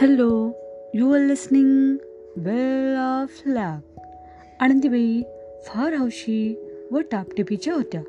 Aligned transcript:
Hello 0.00 0.50
you 0.94 1.12
are 1.12 1.20
listening 1.20 1.96
well 2.36 2.96
of 2.96 3.42
luck 3.46 4.00
Anandibai 4.60 5.22
फार 5.66 5.94
हौशी 5.94 6.68
व 6.90 7.00
टापटिपीच्या 7.00 7.74
होत्या. 7.74 8.02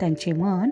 त्यांचे 0.00 0.32
मन 0.32 0.70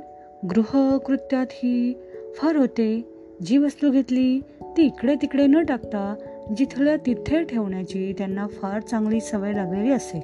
गृहकृत्यातही 0.51 1.95
फार 2.37 2.57
होते. 2.57 3.13
जी 3.47 3.59
वस्तू 3.59 3.91
घेतली 3.91 4.41
ती 4.63 4.83
इकडे 4.83 5.15
तिकडे 5.15 5.47
न 5.47 5.65
टाकता 5.65 6.15
जिथल्या 6.57 6.97
तिथे 6.97 7.45
ठेवण्याची 7.45 8.15
त्यांना 8.19 8.47
फार 8.47 8.81
चांगली 8.81 9.21
सवय 9.21 9.53
लागलेली 9.53 9.91
असे. 9.91 10.21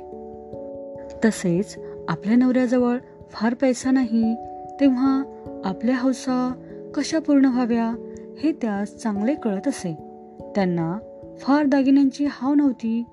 तसेच 1.25 1.79
आपल्या 2.08 2.36
नवऱ्याजवळ 2.36 2.96
फार 3.30 3.54
पैसा 3.54 3.90
नाही 3.90 4.34
तेव्हा 4.80 5.22
आपल्या 5.64 5.98
हौसा 5.98 6.54
कशा 6.94 7.18
पूर्ण 7.18 7.44
व्हाव्या 7.44 7.94
हे 8.39 8.53
त्यास 8.53 8.96
चांगले 8.96 9.34
कळत 9.34 9.68
असे. 9.68 10.11
त्यांना 10.54 10.98
फार 11.38 11.66
दागिन्यांची 11.66 12.26
हाव 12.30 12.54
नव्हती. 12.54 13.04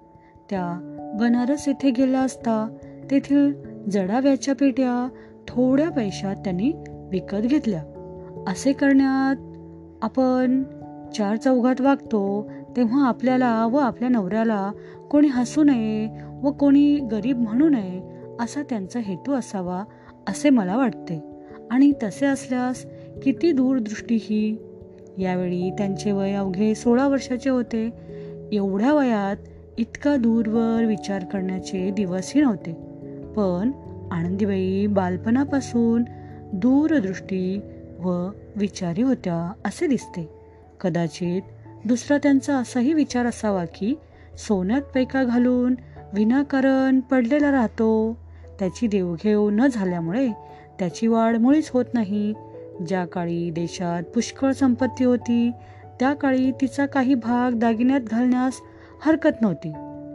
त्या 0.50 0.96
बनारस 1.20 1.68
येथे 1.68 1.92
गेला 1.92 2.20
असता 2.20 2.76
तेथील 3.12 3.54
जडाव्याच्या 3.92 4.56
पेट्या 4.56 5.10
थोड्या 5.48 5.90
पैशात 5.90 6.36
त्यांनी 6.36 6.74
विकत 7.12 7.38
घेतल्या. 7.38 7.84
असे 8.48 8.74
करण्यात 8.74 9.36
आपण 10.02 10.64
चार 11.14 11.36
चौघात 11.36 11.82
वागतो 11.82 12.52
तेव्हा 12.78 13.08
आपल्याला 13.08 13.66
व 13.66 13.78
आपल्या 13.78 14.10
नवऱ्याला 14.10 14.72
कोणी 15.12 15.28
हसू 15.28 15.64
नये 15.64 16.10
व 16.44 16.52
कोणी 16.52 16.96
गरीब 16.98 17.40
म्हणू 17.40 17.70
नये 17.70 18.02
असा 18.40 18.62
त्यांचा 18.64 19.00
हेतू 19.00 19.34
असावा 19.34 19.84
असे 20.30 20.50
मला 20.50 20.78
वाटते. 20.78 21.22
आणि 21.72 21.92
तसे 22.04 22.26
असल्यास 22.26 22.86
किती 23.24 23.52
दूरदृष्टी 23.52 24.16
ही 24.22 24.58
यावेळी 25.20 25.72
त्यांचे 25.72 26.12
वय 26.12 26.34
अवघे 26.34 26.76
सोळा 26.76 27.08
वर्षाचे 27.08 27.50
होते. 27.50 27.90
एवढ्या 28.52 28.94
वयात 28.94 29.36
इतका 29.78 30.16
दूरवर 30.16 30.86
विचार 30.86 31.24
करण्याचे 31.24 31.92
दिवसही 31.92 32.42
नव्हते. 32.42 32.74
पण 33.36 33.72
आनंदीबाई 34.12 34.88
बालपणापासून 34.88 36.04
दूरदृष्टी 36.54 37.62
व 38.00 38.28
विचारी 38.56 39.02
होत्या 39.02 39.54
असे 39.66 39.88
दिसते. 39.88 40.30
कदाचित 40.82 41.42
दुसरा 41.86 42.18
त्यांचा 42.18 42.56
असाही 42.56 42.94
विचार 42.94 43.26
असावा 43.26 43.66
की 43.66 43.96
सोन्यात 44.48 44.82
पैका 44.82 45.24
घालून 45.24 45.76
विनाकारण 46.14 47.00
पडलेला 47.00 47.52
राहतो. 47.52 48.18
त्याची 48.60 48.88
देवघेव 48.88 49.50
न 49.50 49.68
झाल्यामुळे 49.68 50.30
त्याची 50.80 51.08
वाढ 51.08 51.38
मुळीच 51.38 51.70
होत 51.70 51.86
नाही. 51.94 52.34
ज्या 52.88 53.06
काळी 53.06 53.50
देशात 53.50 54.04
पुष्कळ 54.04 54.52
संपत्ती 54.52 55.04
होती 55.04 55.52
त्या 56.00 56.14
काळी 56.14 56.52
तिचा 56.52 56.86
काही 56.86 57.14
भाग 57.14 57.56
दागिन्यात 57.56 58.02
घालण्यास 58.02 58.54
हरकत 59.02 59.42
नव्हती. 59.42 59.72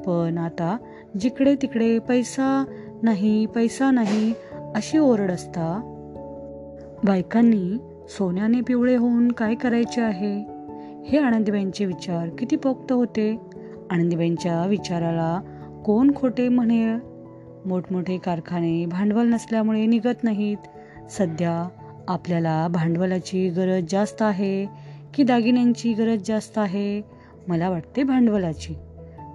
पण 0.07 0.39
आता 0.39 0.77
जिकडे 1.21 1.55
तिकडे 1.63 1.99
पैसा 1.99 2.65
नाही 3.03 3.47
पैसा 3.47 3.91
नाही 3.91 4.35
अशी 4.75 4.99
ओरड 4.99 5.31
असता. 5.31 5.91
बायकांनी 7.05 7.79
सोन्याने 8.09 8.61
पिवळे 8.61 8.97
होऊन 8.97 9.33
काय 9.33 9.55
करायचे 9.55 10.01
आहे? 10.01 10.45
हे 11.05 11.19
आनंदीबाईंचे 11.19 11.85
विचार 11.85 12.29
किती 12.29 12.57
पोक्त 12.57 12.93
होते. 12.93 13.41
आनंदीबाईंच्या 13.91 14.67
विचाराला 14.67 15.41
कोण 15.85 16.11
खोटे 16.17 16.49
म्हणेल? 16.49 16.99
मोठमोठे 17.67 18.19
कारखाने 18.19 18.87
भांडवल 18.87 19.29
नसल्यामुळे 19.29 19.87
निघत 19.87 20.25
नाहीत. 20.25 20.57
सध्या 21.11 21.69
आपल्याला 22.09 22.69
भांडवलाची 22.69 23.49
गरज 23.49 23.85
जास्त 23.91 24.23
आहे 24.23 24.67
की 25.15 25.23
दागिन्यांची 25.23 25.93
गरज 25.93 26.23
जास्त 26.27 26.59
आहे? 26.59 27.03
मला 27.49 27.71
वाटते 27.71 28.03
भांडवलाची. 28.03 28.75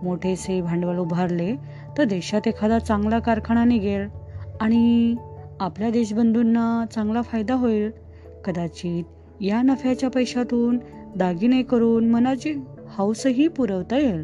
मोठेसे 0.04 0.62
भांडवल 0.62 0.98
उभारले 0.98 1.56
तर 1.98 2.04
देशात 2.04 2.48
एखादा 2.48 2.80
चांगला 2.80 3.20
कारखाना 3.20 3.66
निघेल 3.66 4.08
आणि 4.62 5.16
आपल्या 5.60 5.90
देशबंधूंना 5.90 6.86
चांगला 6.94 7.22
फायदा 7.22 7.54
होईल. 7.54 7.92
कदाचित 8.46 9.04
या 9.42 9.62
नफ्याच्या 9.62 10.10
पैशातून 10.10 10.80
दागिने 11.16 11.64
करून 11.64 12.10
मनाची 12.10 12.54
हौसही 12.90 13.48
पुरवता 13.48 13.98
येईल. 13.98 14.24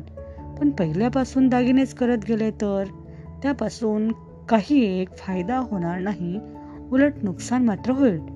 पण 0.59 0.69
पहिल्यापासून 0.69 1.49
दागिनेच 1.49 1.93
करत 1.93 2.17
गेले 2.27 2.51
तर 2.51 2.83
त्यापासून 3.43 4.11
काही 4.49 5.01
एक 5.01 5.17
फायदा 5.17 5.57
होणार 5.57 5.99
नाही. 5.99 6.39
उलट 6.91 7.13
नुकसान 7.23 7.65
मात्र 7.65 7.91
होईल. 7.91 8.34